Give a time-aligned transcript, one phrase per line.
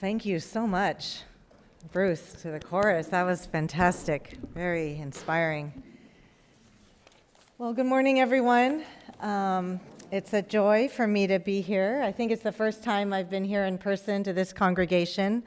[0.00, 1.24] Thank you so much,
[1.92, 3.08] Bruce, to the chorus.
[3.08, 5.82] That was fantastic, very inspiring.
[7.58, 8.82] Well, good morning, everyone.
[9.20, 9.78] Um,
[10.10, 12.00] it's a joy for me to be here.
[12.02, 15.42] I think it's the first time I've been here in person to this congregation.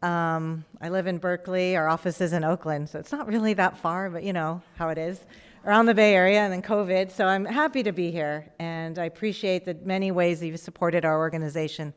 [0.00, 3.76] Um, I live in Berkeley, our office is in Oakland, so it's not really that
[3.76, 5.20] far, but you know how it is
[5.66, 7.10] around the Bay Area and then COVID.
[7.10, 11.04] So I'm happy to be here, and I appreciate the many ways that you've supported
[11.04, 11.92] our organization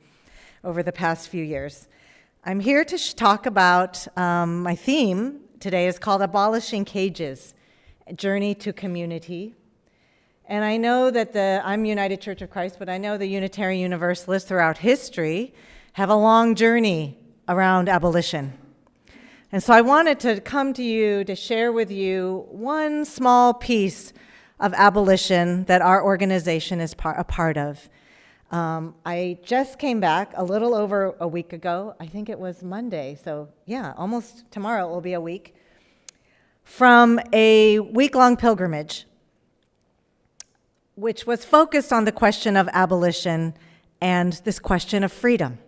[0.63, 1.87] over the past few years.
[2.43, 7.53] I'm here to sh- talk about um, my theme today is called Abolishing Cages
[8.15, 9.55] Journey to Community.
[10.45, 13.81] And I know that the, I'm United Church of Christ, but I know the Unitarian
[13.81, 15.53] Universalists throughout history
[15.93, 17.17] have a long journey
[17.47, 18.53] around abolition.
[19.51, 24.13] And so I wanted to come to you to share with you one small piece
[24.59, 27.89] of abolition that our organization is par- a part of.
[28.51, 31.95] Um, I just came back a little over a week ago.
[31.99, 33.17] I think it was Monday.
[33.23, 35.55] So, yeah, almost tomorrow it will be a week.
[36.63, 39.05] From a week long pilgrimage,
[40.95, 43.53] which was focused on the question of abolition
[44.01, 45.59] and this question of freedom.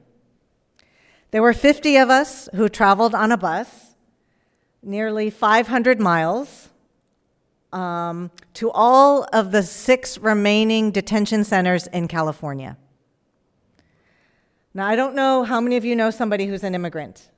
[1.30, 3.96] There were 50 of us who traveled on a bus,
[4.82, 6.70] nearly 500 miles
[7.74, 12.78] um, to all of the six remaining detention centers in California.
[14.74, 17.30] Now, I don't know how many of you know somebody who's an immigrant.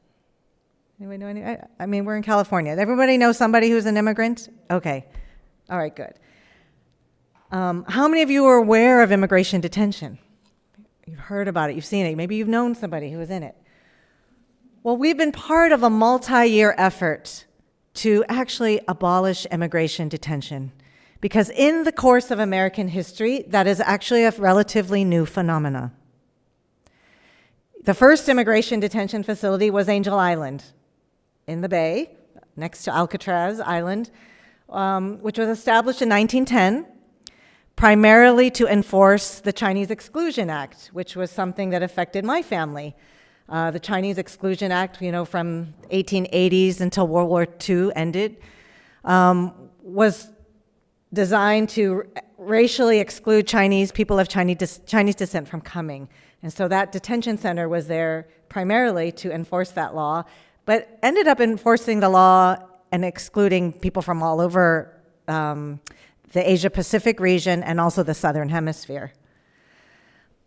[1.00, 1.44] Anybody know any?
[1.44, 2.76] I, I mean, we're in California.
[2.78, 4.50] Everybody know somebody who's an immigrant?
[4.70, 5.06] Okay.
[5.70, 6.14] All right, good.
[7.52, 10.20] Um, how many of you are aware of immigration detention?
[11.06, 13.56] You've heard about it, you've seen it, maybe you've known somebody who was in it.
[14.84, 17.46] Well, we've been part of a multi year effort
[17.96, 20.72] to actually abolish immigration detention.
[21.22, 25.94] Because in the course of American history, that is actually a relatively new phenomena.
[27.86, 30.64] The first immigration detention facility was Angel Island
[31.48, 32.12] in the Bay,
[32.56, 34.10] next to Alcatraz Island,
[34.70, 36.90] um, which was established in 1910
[37.76, 42.96] primarily to enforce the Chinese Exclusion Act, which was something that affected my family.
[43.50, 48.38] Uh, the Chinese Exclusion Act, you know, from 1880s until World War II ended,
[49.04, 50.30] um, was
[51.12, 52.06] designed to
[52.38, 56.08] racially exclude Chinese people of Chinese, Chinese descent from coming.
[56.44, 60.26] And so that detention center was there primarily to enforce that law,
[60.66, 62.58] but ended up enforcing the law
[62.92, 64.94] and excluding people from all over
[65.30, 65.80] um,
[66.34, 69.14] the Asia Pacific region and also the Southern Hemisphere.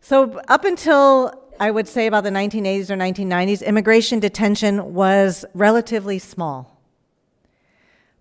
[0.01, 6.19] So, up until I would say about the 1980s or 1990s, immigration detention was relatively
[6.19, 6.79] small.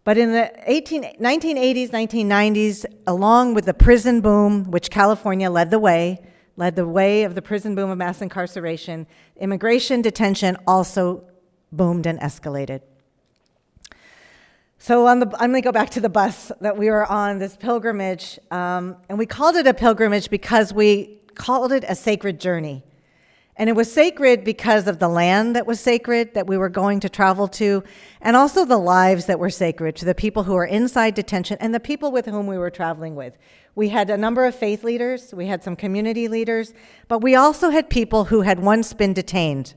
[0.06, 5.80] But in the 18, 1980s, 1990s, along with the prison boom, which California led the
[5.80, 6.22] way,
[6.58, 9.08] led the way of the prison boom of mass incarceration,
[9.38, 11.24] immigration detention also
[11.72, 12.82] boomed and escalated.
[14.78, 17.40] So on the, I'm going to go back to the bus that we were on,
[17.40, 22.40] this pilgrimage, um, and we called it a pilgrimage because we called it a sacred
[22.40, 22.84] journey.
[23.58, 27.00] And it was sacred because of the land that was sacred that we were going
[27.00, 27.84] to travel to,
[28.20, 31.74] and also the lives that were sacred to the people who were inside detention and
[31.74, 33.38] the people with whom we were traveling with.
[33.74, 36.74] We had a number of faith leaders, we had some community leaders,
[37.08, 39.74] but we also had people who had once been detained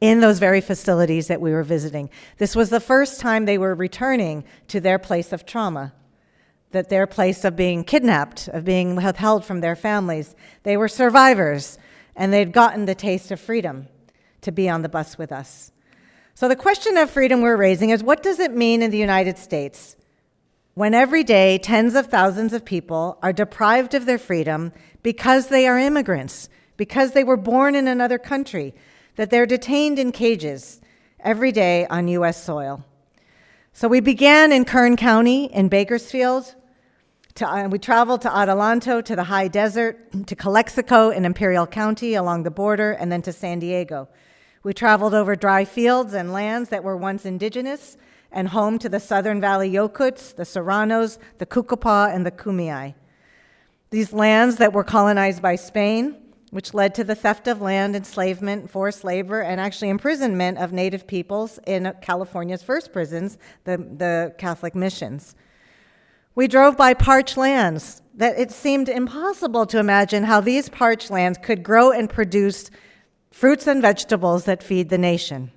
[0.00, 2.10] in those very facilities that we were visiting.
[2.38, 5.94] This was the first time they were returning to their place of trauma,
[6.70, 10.36] that their place of being kidnapped, of being withheld from their families.
[10.62, 11.78] They were survivors
[12.16, 13.88] and they'd gotten the taste of freedom
[14.40, 15.70] to be on the bus with us.
[16.34, 19.38] So, the question of freedom we're raising is what does it mean in the United
[19.38, 19.96] States
[20.74, 24.72] when every day tens of thousands of people are deprived of their freedom
[25.02, 28.74] because they are immigrants, because they were born in another country,
[29.16, 30.82] that they're detained in cages
[31.20, 32.42] every day on U.S.
[32.42, 32.84] soil?
[33.72, 36.54] So, we began in Kern County in Bakersfield
[37.36, 42.14] to, uh, we traveled to Adelanto, to the high desert, to Calexico in Imperial County
[42.14, 44.08] along the border, and then to San Diego.
[44.62, 47.96] We traveled over dry fields and lands that were once indigenous
[48.32, 52.94] and home to the Southern Valley Yokuts, the Serranos, the Cocopah, and the Kumeyaay.
[53.90, 56.16] These lands that were colonized by Spain,
[56.50, 61.06] which led to the theft of land, enslavement, forced labor, and actually imprisonment of native
[61.06, 65.34] peoples in California's first prisons, the, the Catholic missions.
[66.36, 71.38] We drove by parched lands that it seemed impossible to imagine how these parched lands
[71.42, 72.70] could grow and produce
[73.30, 75.50] fruits and vegetables that feed the nation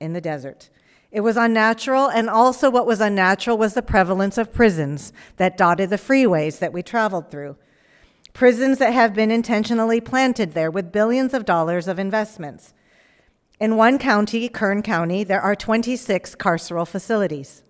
[0.00, 0.68] in the desert.
[1.12, 5.90] It was unnatural, and also what was unnatural was the prevalence of prisons that dotted
[5.90, 7.56] the freeways that we traveled through.
[8.32, 12.74] prisons that have been intentionally planted there with billions of dollars of investments.
[13.58, 17.62] In one county, Kern County, there are 26 carceral facilities.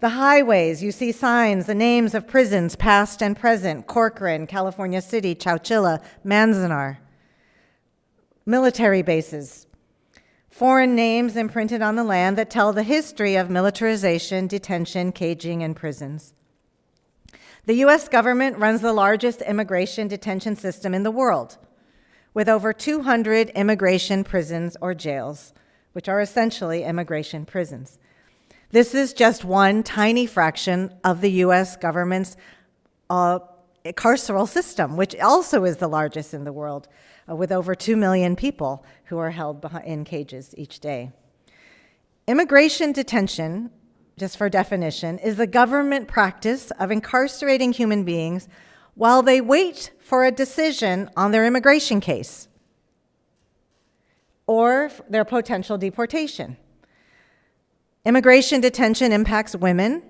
[0.00, 5.34] The highways, you see signs, the names of prisons, past and present Corcoran, California City,
[5.34, 6.98] Chowchilla, Manzanar.
[8.44, 9.66] Military bases,
[10.50, 15.74] foreign names imprinted on the land that tell the history of militarization, detention, caging, and
[15.74, 16.34] prisons.
[17.66, 21.56] The US government runs the largest immigration detention system in the world,
[22.34, 25.54] with over 200 immigration prisons or jails,
[25.92, 27.98] which are essentially immigration prisons.
[28.74, 32.36] This is just one tiny fraction of the US government's
[33.08, 33.38] uh,
[33.84, 36.88] carceral system, which also is the largest in the world,
[37.30, 41.12] uh, with over 2 million people who are held in cages each day.
[42.26, 43.70] Immigration detention,
[44.18, 48.48] just for definition, is the government practice of incarcerating human beings
[48.96, 52.48] while they wait for a decision on their immigration case
[54.48, 56.56] or their potential deportation.
[58.04, 60.02] Immigration detention impacts women,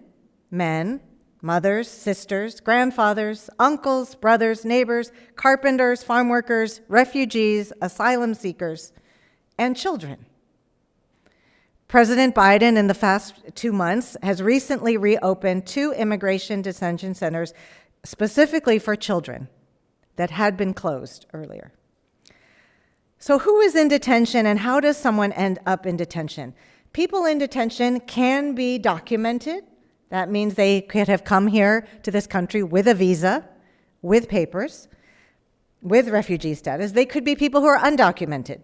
[0.51, 1.01] men,
[1.41, 8.93] mothers, sisters, grandfathers, uncles, brothers, neighbors, carpenters, farm workers, refugees, asylum seekers,
[9.59, 10.27] and children.
[11.87, 17.55] President Biden, in the past two months, has recently reopened two immigration detention centers
[18.05, 19.49] specifically for children
[20.17, 21.73] that had been closed earlier.
[23.19, 26.55] So, who is in detention and how does someone end up in detention?
[26.95, 29.65] People in detention can be documented.
[30.11, 33.49] That means they could have come here to this country with a visa,
[34.01, 34.87] with papers,
[35.83, 36.93] with refugee status.
[36.93, 38.61] They could be people who are undocumented.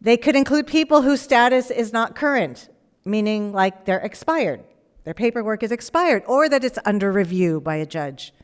[0.00, 2.68] They could include people whose status is not current,
[3.04, 4.64] meaning like they're expired,
[5.04, 8.34] their paperwork is expired, or that it's under review by a judge.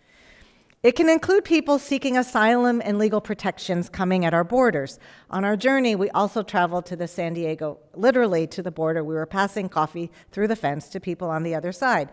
[0.83, 4.99] It can include people seeking asylum and legal protections coming at our borders.
[5.31, 9.05] On our journey, we also traveled to the San Diego, literally to the border.
[9.05, 12.11] We were passing coffee through the fence to people on the other side.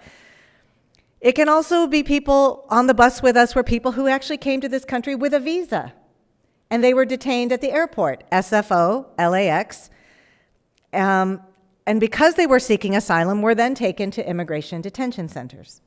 [1.19, 4.61] It can also be people on the bus with us were people who actually came
[4.61, 5.93] to this country with a visa
[6.69, 9.89] and they were detained at the airport, SFO, LAX.
[10.93, 11.41] Um,
[11.85, 15.81] and because they were seeking asylum, were then taken to immigration detention centers.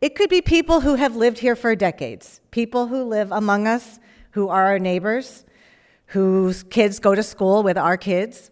[0.00, 3.98] It could be people who have lived here for decades, people who live among us,
[4.32, 5.46] who are our neighbors,
[6.06, 8.50] whose kids go to school with our kids.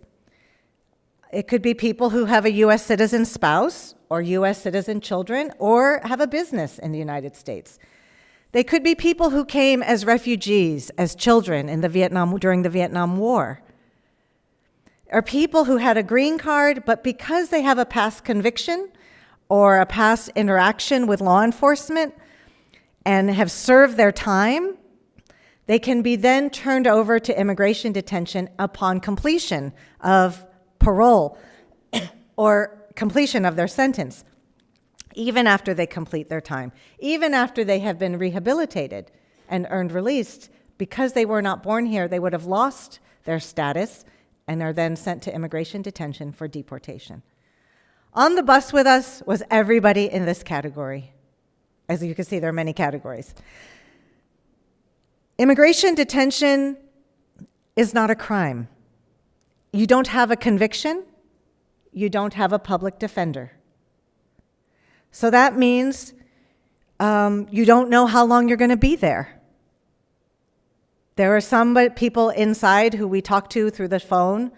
[1.32, 6.00] It could be people who have a US citizen spouse or US citizen children or
[6.04, 7.78] have a business in the United States.
[8.52, 12.70] They could be people who came as refugees, as children in the Vietnam, during the
[12.70, 13.60] Vietnam War.
[15.10, 18.90] Or people who had a green card, but because they have a past conviction
[19.48, 22.14] or a past interaction with law enforcement
[23.04, 24.76] and have served their time,
[25.66, 30.44] they can be then turned over to immigration detention upon completion of
[30.78, 31.38] parole
[32.36, 34.24] or completion of their sentence,
[35.14, 39.10] even after they complete their time, even after they have been rehabilitated
[39.48, 40.50] and earned released.
[40.76, 44.04] Because they were not born here, they would have lost their status
[44.46, 47.22] and are then sent to immigration detention for deportation.
[48.14, 51.12] On the bus with us was everybody in this category.
[51.88, 53.34] As you can see, there are many categories.
[55.36, 56.76] Immigration detention
[57.74, 58.68] is not a crime.
[59.72, 61.04] You don't have a conviction,
[61.92, 63.52] you don't have a public defender.
[65.10, 66.14] So that means
[67.00, 69.40] um, you don't know how long you're going to be there.
[71.16, 74.52] There are some people inside who we talk to through the phone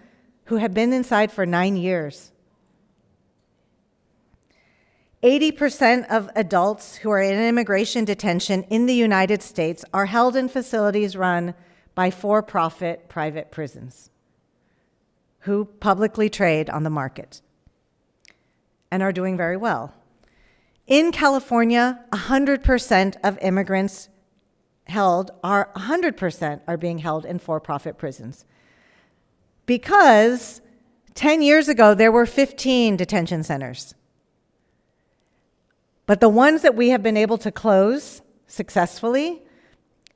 [0.45, 2.33] who have been inside for nine years.
[5.23, 10.49] 80% of adults who are in immigration detention in the United States are held in
[10.49, 11.55] facilities run
[11.95, 14.11] by for profit private prisons
[15.41, 17.41] who publicly trade on the market
[18.91, 19.95] and are doing very well.
[20.87, 24.09] In California, 100% of immigrants
[24.85, 28.45] held are 100% are being held in for profit prisons.
[29.65, 30.61] Because
[31.15, 33.95] 10 years ago, there were 15 detention centers.
[36.07, 39.43] But the ones that we have been able to close successfully,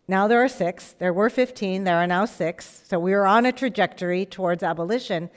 [0.06, 0.94] now there are six.
[0.98, 2.82] There were 15, there are now six.
[2.86, 5.30] So we are on a trajectory towards abolition.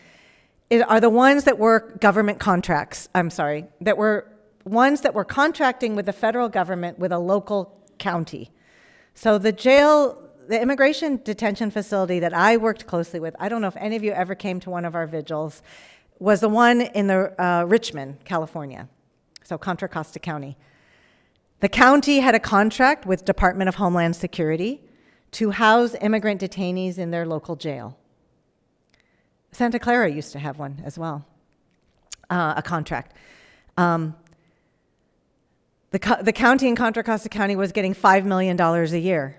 [0.69, 4.27] It are the ones that were government contracts, I'm sorry, that were
[4.63, 8.51] ones that were contracting with the federal government with a local county.
[9.15, 13.67] So the jail, the immigration detention facility that I worked closely with, I don't know
[13.67, 15.63] if any of you ever came to one of our vigils,
[16.19, 18.88] was the one in the uh, Richmond, California
[19.43, 20.57] so Contra Costa County.
[21.59, 24.81] The county had a contract with Department of Homeland Security
[25.31, 27.97] to house immigrant detainees in their local jail.
[29.51, 31.25] Santa Clara used to have one as well,
[32.29, 33.15] uh, a contract.
[33.77, 34.15] Um,
[35.91, 39.38] the, co- the county in Contra Costa County was getting $5 million a year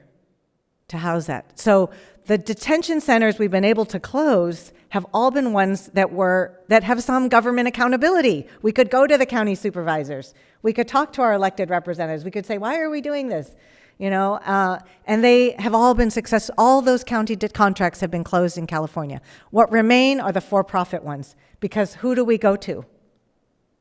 [0.89, 1.59] to house that.
[1.59, 1.91] So
[2.27, 6.85] the detention centers we've been able to close have all been ones that were that
[6.85, 8.47] have some government accountability.
[8.63, 10.35] We could go to the county supervisors.
[10.63, 12.25] We could talk to our elected representatives.
[12.25, 13.57] We could say, "Why are we doing this?"
[13.99, 16.55] You know, uh, and they have all been successful.
[16.57, 19.21] All those county contracts have been closed in California.
[19.51, 22.85] What remain are the for-profit ones because who do we go to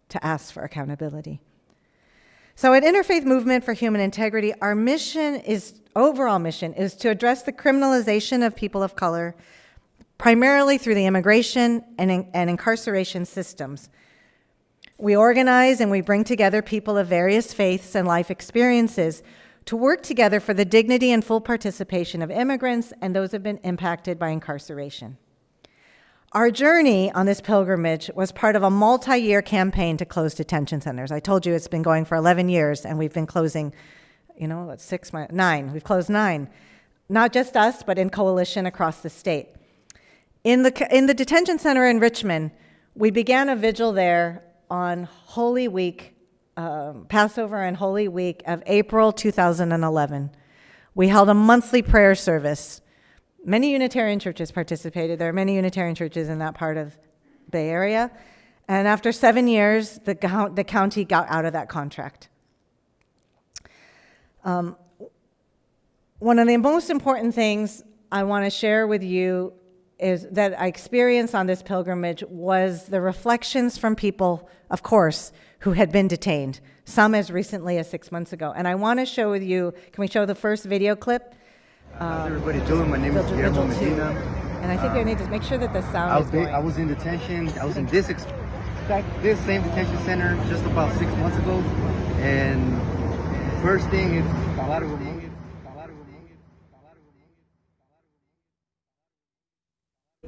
[0.09, 1.41] to ask for accountability?
[2.55, 7.43] So at Interfaith Movement for Human Integrity, our mission is overall mission is to address
[7.43, 9.35] the criminalization of people of color
[10.23, 13.89] primarily through the immigration and, and incarceration systems.
[14.97, 19.21] We organize and we bring together people of various faiths and life experiences
[19.65, 23.43] to work together for the dignity and full participation of immigrants and those who have
[23.43, 25.17] been impacted by incarceration.
[26.31, 30.79] Our journey on this pilgrimage was part of a multi year campaign to close detention
[30.79, 31.11] centers.
[31.11, 33.73] I told you it's been going for 11 years, and we've been closing,
[34.37, 35.73] you know, what, six, nine.
[35.73, 36.47] We've closed nine.
[37.09, 39.49] Not just us, but in coalition across the state.
[40.43, 42.51] In the, in the detention center in Richmond,
[42.95, 46.15] we began a vigil there on Holy Week,
[46.57, 50.31] um, Passover and Holy Week of April 2011.
[50.95, 52.81] We held a monthly prayer service
[53.45, 55.19] Many Unitarian churches participated.
[55.19, 56.97] There are many Unitarian churches in that part of
[57.49, 58.09] Bay Area.
[58.69, 60.13] And after seven years, the,
[60.55, 62.29] the county got out of that contract.
[64.45, 64.77] Um,
[66.19, 67.83] one of the most important things
[68.13, 69.53] I want to share with you
[70.03, 75.71] is that I experienced on this pilgrimage was the reflections from people, of course, who
[75.71, 78.53] had been detained, some as recently as six months ago.
[78.55, 81.33] And I want to show with you, can we show the first video clip?
[81.97, 82.89] How's everybody doing?
[82.89, 84.09] My name is Guillermo Medina.
[84.61, 86.47] And I think um, need to make sure that the sound I was, is going.
[86.47, 87.49] I was in detention.
[87.59, 88.07] I was in this
[89.21, 91.59] this same detention center just about six months ago.
[92.19, 92.61] And
[93.61, 94.25] first thing is
[94.59, 94.89] a lot of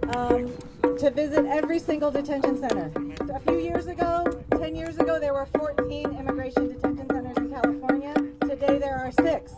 [0.04, 0.52] um,
[0.98, 2.92] to visit every single detention center.
[3.34, 8.14] A few years ago, 10 years ago, there were 14 immigration detention centers in California.
[8.42, 9.54] Today, there are six.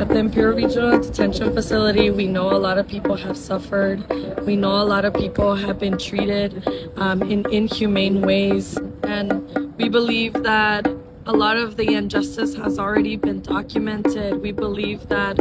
[0.00, 4.08] At the Imperial Regional Detention Facility, we know a lot of people have suffered.
[4.42, 8.78] We know a lot of people have been treated um, in inhumane ways.
[9.04, 10.86] And we believe that
[11.26, 14.40] a lot of the injustice has already been documented.
[14.40, 15.38] We believe that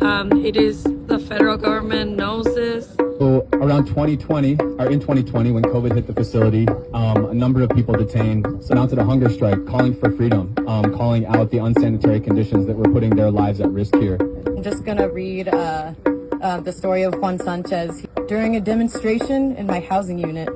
[0.00, 2.94] um, it is the federal government knows this.
[2.96, 7.70] So around 2020, or in 2020, when COVID hit the facility, um, a number of
[7.70, 12.66] people detained announced a hunger strike, calling for freedom, um, calling out the unsanitary conditions
[12.66, 14.18] that were putting their lives at risk here.
[14.46, 15.94] I'm just gonna read uh,
[16.42, 18.06] uh, the story of Juan Sanchez.
[18.26, 20.50] During a demonstration in my housing unit,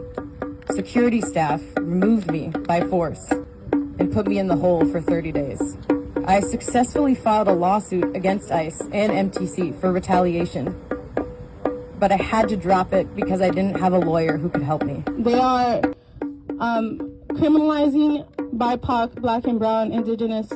[0.71, 3.27] security staff removed me by force
[3.99, 5.79] and put me in the hole for 30 days.
[6.27, 10.75] I successfully filed a lawsuit against ICE and MTC for retaliation
[12.03, 14.83] but I had to drop it because I didn't have a lawyer who could help
[14.83, 15.05] me.
[15.19, 15.81] They are
[16.59, 16.99] um,
[17.29, 18.27] criminalizing
[18.57, 20.53] BIPOC, Black and Brown, Indigenous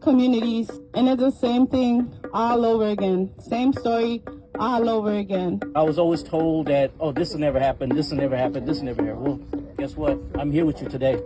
[0.00, 3.32] communities, and it's the same thing all over again.
[3.40, 4.22] Same story
[4.60, 5.60] all over again.
[5.74, 8.78] I was always told that, oh, this will never happen, this will never happen, this
[8.78, 9.24] will never happen.
[9.24, 9.40] Well,
[9.76, 10.20] guess what?
[10.38, 11.20] I'm here with you today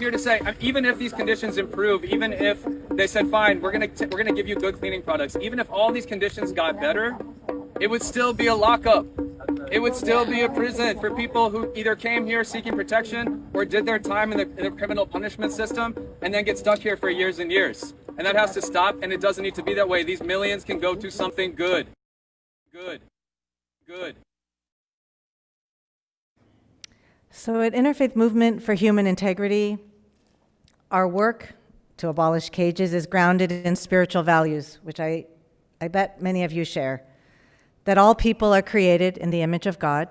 [0.00, 3.88] here to say, even if these conditions improve, even if they said, fine, we're gonna
[4.10, 7.16] we're gonna give you good cleaning products, even if all these conditions got better,
[7.80, 9.06] it would still be a lockup.
[9.70, 13.64] It would still be a prison for people who either came here seeking protection or
[13.64, 16.96] did their time in the, in the, criminal punishment system and then get stuck here
[16.96, 17.94] for years and years.
[18.18, 20.02] And that has to stop, and it doesn't need to be that way.
[20.02, 21.86] These millions can go to something good.
[22.72, 23.00] Good.
[23.86, 24.16] Good.
[27.30, 29.78] So, at Interfaith Movement for Human Integrity,
[30.90, 31.54] our work
[31.98, 35.26] to abolish cages is grounded in spiritual values, which I,
[35.80, 37.04] I bet many of you share
[37.84, 40.08] that all people are created in the image of God,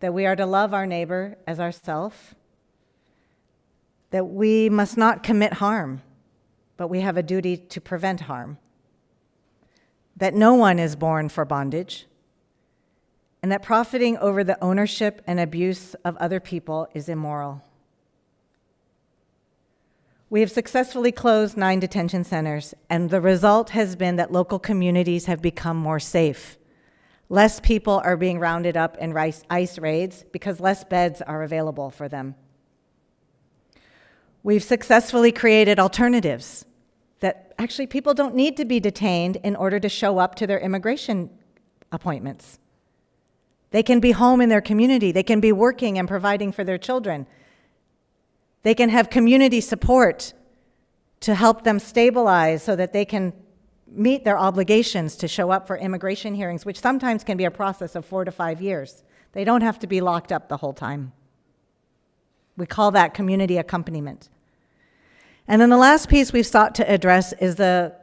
[0.00, 2.34] that we are to love our neighbor as ourself,
[4.10, 6.02] that we must not commit harm,
[6.76, 8.58] but we have a duty to prevent harm,
[10.16, 12.06] that no one is born for bondage,
[13.42, 17.62] and that profiting over the ownership and abuse of other people is immoral.
[20.28, 25.26] We have successfully closed nine detention centers, and the result has been that local communities
[25.26, 26.58] have become more safe.
[27.28, 32.08] Less people are being rounded up in ICE raids because less beds are available for
[32.08, 32.34] them.
[34.42, 36.64] We've successfully created alternatives
[37.20, 40.58] that actually people don't need to be detained in order to show up to their
[40.58, 41.30] immigration
[41.92, 42.58] appointments.
[43.70, 46.78] They can be home in their community, they can be working and providing for their
[46.78, 47.26] children.
[48.66, 50.34] They can have community support
[51.20, 53.32] to help them stabilize so that they can
[53.86, 57.94] meet their obligations to show up for immigration hearings, which sometimes can be a process
[57.94, 59.04] of four to five years.
[59.34, 61.12] They don't have to be locked up the whole time.
[62.56, 64.30] We call that community accompaniment.
[65.46, 67.94] And then the last piece we've sought to address is the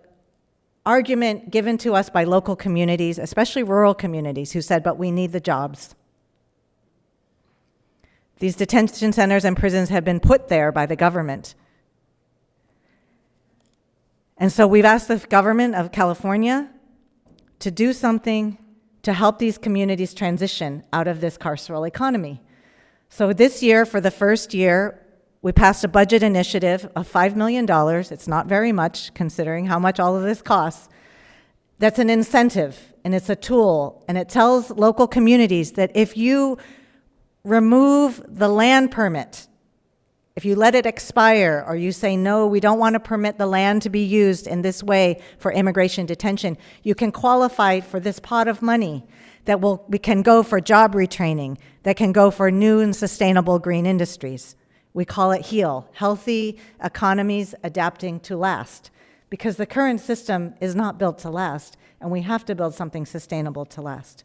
[0.85, 5.33] argument given to us by local communities, especially rural communities, who said, but we need
[5.33, 5.93] the jobs.
[8.43, 11.55] These detention centers and prisons have been put there by the government.
[14.37, 16.69] And so we've asked the government of California
[17.59, 18.57] to do something
[19.03, 22.41] to help these communities transition out of this carceral economy.
[23.07, 24.99] So this year, for the first year,
[25.41, 27.65] we passed a budget initiative of $5 million.
[28.11, 30.89] It's not very much considering how much all of this costs.
[31.79, 36.57] That's an incentive and it's a tool, and it tells local communities that if you
[37.43, 39.47] remove the land permit,
[40.35, 43.45] if you let it expire or you say, no, we don't want to permit the
[43.45, 48.19] land to be used in this way for immigration detention, you can qualify for this
[48.19, 49.05] pot of money
[49.45, 53.59] that will, we can go for job retraining, that can go for new and sustainable
[53.59, 54.55] green industries.
[54.93, 58.89] We call it HEAL, Healthy Economies Adapting to Last,
[59.29, 63.05] because the current system is not built to last, and we have to build something
[63.05, 64.23] sustainable to last.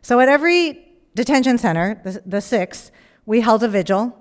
[0.00, 2.90] So at every detention center, the, the six,
[3.26, 4.18] we held a vigil.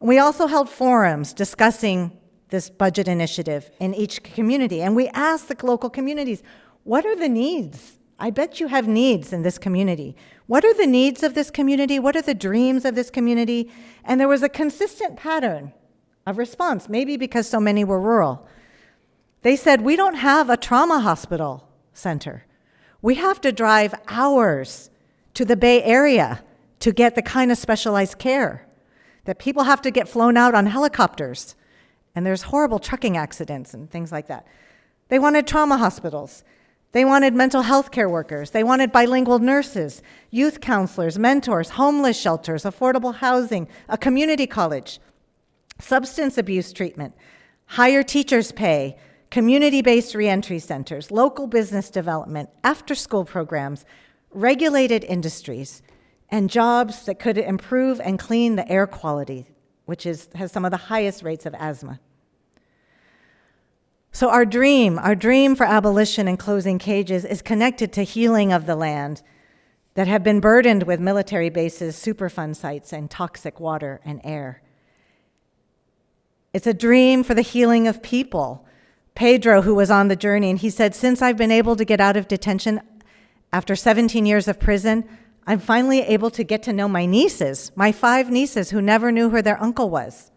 [0.00, 2.16] We also held forums discussing
[2.48, 6.42] this budget initiative in each community, and we asked the local communities,
[6.84, 7.98] what are the needs?
[8.18, 10.16] I bet you have needs in this community.
[10.46, 11.98] What are the needs of this community?
[11.98, 13.70] What are the dreams of this community?
[14.04, 15.72] And there was a consistent pattern
[16.26, 18.46] of response, maybe because so many were rural.
[19.42, 22.44] They said, We don't have a trauma hospital center.
[23.00, 24.90] We have to drive hours
[25.34, 26.42] to the Bay Area
[26.80, 28.66] to get the kind of specialized care
[29.24, 31.54] that people have to get flown out on helicopters.
[32.14, 34.46] And there's horrible trucking accidents and things like that.
[35.08, 36.42] They wanted trauma hospitals.
[36.92, 38.50] They wanted mental health care workers.
[38.50, 44.98] They wanted bilingual nurses, youth counselors, mentors, homeless shelters, affordable housing, a community college,
[45.78, 47.14] substance abuse treatment,
[47.66, 48.96] higher teachers' pay,
[49.30, 53.84] community based reentry centers, local business development, after school programs,
[54.32, 55.82] regulated industries,
[56.28, 59.46] and jobs that could improve and clean the air quality,
[59.86, 61.98] which is, has some of the highest rates of asthma.
[64.12, 68.66] So, our dream, our dream for abolition and closing cages is connected to healing of
[68.66, 69.22] the land
[69.94, 74.62] that have been burdened with military bases, Superfund sites, and toxic water and air.
[76.52, 78.66] It's a dream for the healing of people.
[79.14, 82.00] Pedro, who was on the journey, and he said, Since I've been able to get
[82.00, 82.80] out of detention
[83.52, 85.08] after 17 years of prison,
[85.46, 89.30] I'm finally able to get to know my nieces, my five nieces who never knew
[89.30, 90.30] who their uncle was.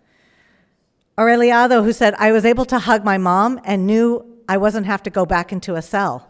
[1.18, 5.04] Aureliado, who said, I was able to hug my mom and knew I wasn't have
[5.04, 6.30] to go back into a cell,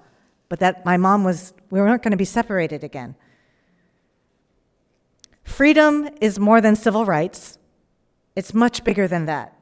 [0.50, 3.16] but that my mom was, we weren't going to be separated again.
[5.44, 7.58] Freedom is more than civil rights.
[8.36, 9.58] It's much bigger than that.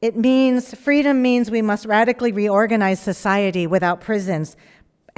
[0.00, 4.56] It means, freedom means we must radically reorganize society without prisons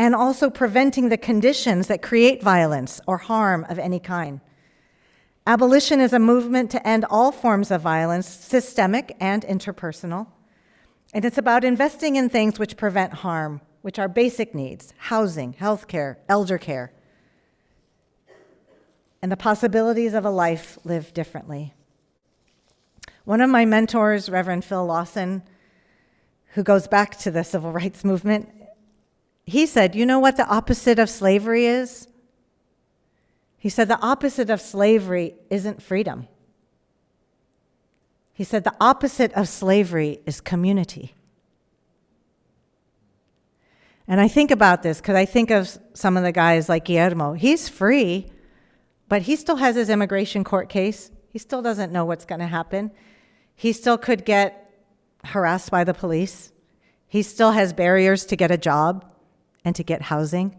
[0.01, 4.41] and also preventing the conditions that create violence or harm of any kind.
[5.47, 10.27] Abolition is a movement to end all forms of violence, systemic and interpersonal.
[11.13, 15.87] And it's about investing in things which prevent harm, which are basic needs housing, health
[15.87, 16.93] care, elder care,
[19.21, 21.75] and the possibilities of a life lived differently.
[23.27, 25.43] One of my mentors, Reverend Phil Lawson,
[26.55, 28.49] who goes back to the civil rights movement,
[29.47, 32.09] he said, You know what the opposite of slavery is?
[33.59, 36.29] He said the opposite of slavery isn't freedom.
[38.33, 41.15] He said the opposite of slavery is community.
[44.09, 47.35] And I think about this because I think of some of the guys like Guillermo.
[47.35, 48.31] He's free,
[49.09, 51.11] but he still has his immigration court case.
[51.29, 52.93] He still doesn't know what's going to happen.
[53.55, 54.73] He still could get
[55.23, 56.51] harassed by the police.
[57.07, 59.05] He still has barriers to get a job
[59.65, 60.57] and to get housing.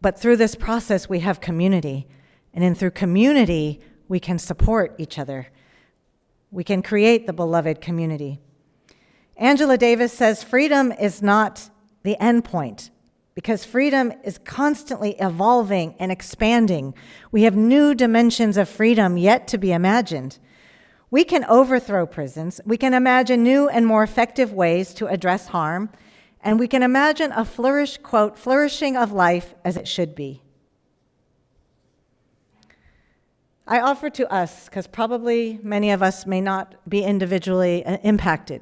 [0.00, 2.06] But through this process, we have community.
[2.52, 5.48] And in through community, we can support each other.
[6.50, 8.38] We can create the beloved community.
[9.36, 11.70] Angela Davis says freedom is not
[12.02, 12.90] the end point
[13.34, 16.94] because freedom is constantly evolving and expanding.
[17.32, 20.38] We have new dimensions of freedom yet to be imagined.
[21.10, 22.60] We can overthrow prisons.
[22.64, 25.90] We can imagine new and more effective ways to address harm.
[26.44, 30.42] And we can imagine a flourish, quote, flourishing of life as it should be.
[33.66, 38.60] I offer to us, because probably many of us may not be individually uh, impacted,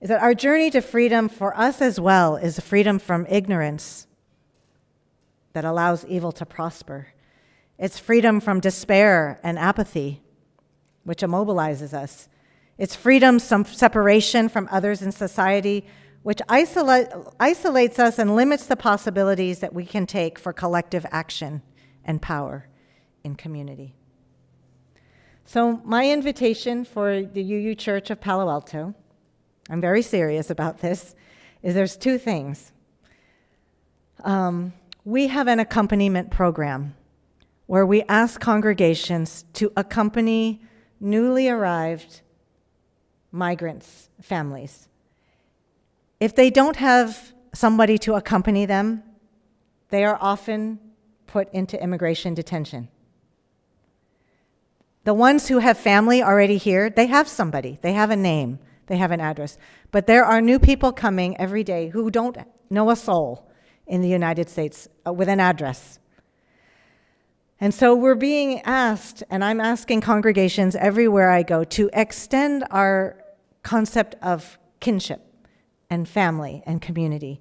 [0.00, 4.06] is that our journey to freedom for us as well is freedom from ignorance
[5.54, 7.08] that allows evil to prosper.
[7.80, 10.22] It's freedom from despair and apathy,
[11.02, 12.28] which immobilizes us.
[12.80, 15.84] It's freedom some separation from others in society,
[16.22, 21.60] which isolate, isolates us and limits the possibilities that we can take for collective action
[22.06, 22.68] and power
[23.22, 23.94] in community.
[25.44, 28.94] So, my invitation for the UU Church of Palo Alto,
[29.68, 31.14] I'm very serious about this,
[31.62, 32.72] is there's two things.
[34.24, 34.72] Um,
[35.04, 36.94] we have an accompaniment program
[37.66, 40.62] where we ask congregations to accompany
[40.98, 42.22] newly arrived
[43.32, 44.88] migrants' families.
[46.18, 49.02] If they don't have somebody to accompany them,
[49.88, 50.78] they are often
[51.26, 52.88] put into immigration detention.
[55.04, 58.98] The ones who have family already here, they have somebody, they have a name, they
[58.98, 59.56] have an address.
[59.90, 62.36] But there are new people coming every day who don't
[62.68, 63.50] know a soul
[63.86, 65.98] in the United States uh, with an address.
[67.60, 73.19] And so we're being asked, and I'm asking congregations everywhere I go, to extend our
[73.62, 75.20] concept of kinship
[75.88, 77.40] and family and community.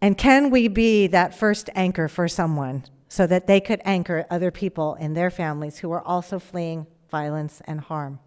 [0.00, 4.50] And can we be that first anchor for someone so that they could anchor other
[4.50, 8.20] people in their families who are also fleeing violence and harm?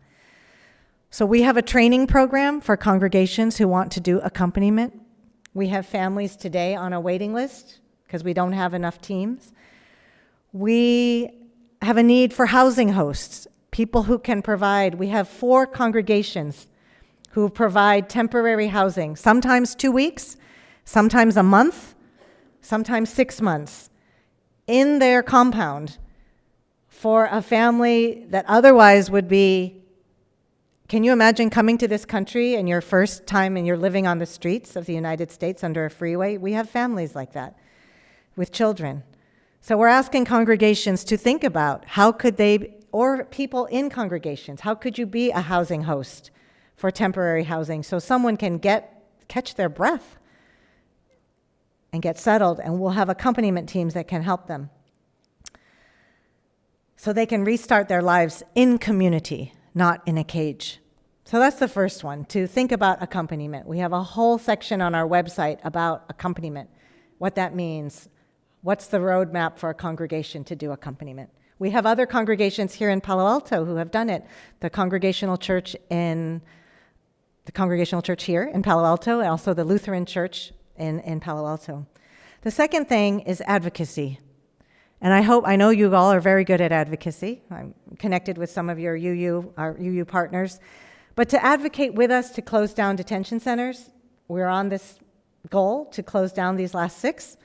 [1.10, 5.00] So we have a training program for congregations who want to do accompaniment.
[5.54, 9.52] We have families today on a waiting list because we don't have enough teams.
[10.54, 11.32] We
[11.82, 14.96] have a need for housing hosts, people who can provide.
[14.96, 16.68] We have four congregations
[17.32, 20.38] who provide temporary housing, sometimes two weeks,
[20.84, 21.96] sometimes a month,
[22.62, 23.90] sometimes six months,
[24.68, 25.98] in their compound
[26.88, 29.82] for a family that otherwise would be.
[30.88, 34.18] Can you imagine coming to this country and your first time and you're living on
[34.18, 36.36] the streets of the United States under a freeway?
[36.36, 37.58] We have families like that
[38.36, 39.04] with children.
[39.62, 44.76] So we're asking congregations to think about how could they, or people in congregations, how
[44.76, 46.32] could you be a housing host
[46.76, 50.18] for temporary housing so someone can get, catch their breath
[51.94, 54.70] and get settled, and we'll have accompaniment teams that can help them.
[56.96, 60.80] So they can restart their lives in community, not in a cage.
[61.26, 63.68] So that's the first one, to think about accompaniment.
[63.68, 66.70] We have a whole section on our website about accompaniment,
[67.18, 68.10] what that means,
[68.62, 71.30] what's the roadmap for a congregation to do accompaniment.
[71.62, 74.26] We have other congregations here in Palo Alto who have done it.
[74.62, 76.42] The Congregational Church in
[77.46, 81.48] the Congregational Church here in Palo Alto, and also the Lutheran Church in, in Palo
[81.48, 81.86] Alto.
[82.42, 84.20] The second thing is advocacy.
[85.02, 87.44] And I hope, I know you all are very good at advocacy.
[87.52, 90.60] I'm connected with some of your UU, our UU partners.
[91.14, 93.92] But to advocate with us to close down detention centers,
[94.28, 94.98] we're on this
[95.52, 97.38] goal to close down these last six.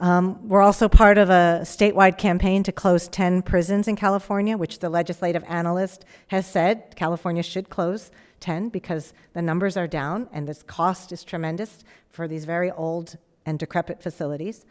[0.00, 4.78] Um, we're also part of a statewide campaign to close 10 prisons in California, which
[4.78, 10.46] the legislative analyst has said California should close 10 because the numbers are down and
[10.46, 14.64] this cost is tremendous for these very old and decrepit facilities.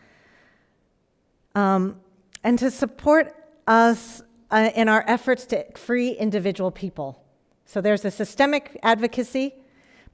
[1.56, 2.00] Um,
[2.44, 3.36] and to support
[3.68, 7.22] us uh, in our efforts to free individual people.
[7.66, 9.56] So there's a systemic advocacy,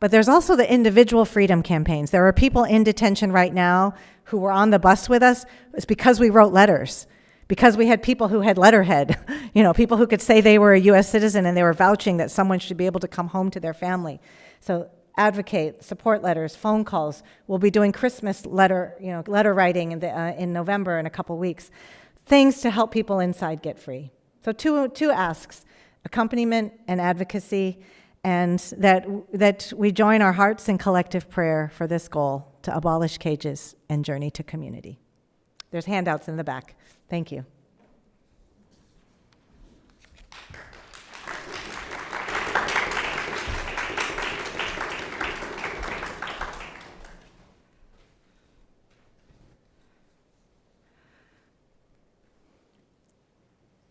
[0.04, 2.12] but there's also the individual freedom campaigns.
[2.12, 3.94] There are people in detention right now
[4.26, 5.46] who were on the bus with us.
[5.74, 7.08] It's because we wrote letters
[7.48, 9.18] because we had people who had letterhead,
[9.54, 11.08] you know, people who could say they were a U.S.
[11.08, 13.74] citizen and they were vouching that someone should be able to come home to their
[13.74, 14.20] family.
[14.60, 17.24] So advocate, support letters, phone calls.
[17.48, 21.06] We'll be doing Christmas letter, you know, letter writing in, the, uh, in November in
[21.06, 21.72] a couple weeks.
[22.26, 24.12] Things to help people inside get free.
[24.44, 25.64] So two, two asks,
[26.04, 27.80] accompaniment and advocacy,
[28.24, 33.18] and that, that we join our hearts in collective prayer for this goal to abolish
[33.18, 35.00] cages and journey to community.
[35.72, 36.76] There's handouts in the back.
[37.10, 37.46] Thank you.